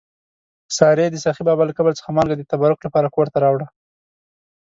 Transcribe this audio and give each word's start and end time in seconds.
سارې 0.77 1.05
د 1.09 1.15
سخي 1.25 1.41
بابا 1.47 1.63
له 1.67 1.73
قبر 1.77 1.93
څخه 1.99 2.09
مالګه 2.15 2.35
د 2.37 2.43
تبرک 2.51 2.79
لپاره 2.83 3.13
کور 3.15 3.27
ته 3.33 3.37
راوړله. 3.43 3.67